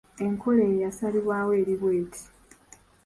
[0.25, 2.23] Enkola eyo eyasalibwawo eri bw’eti: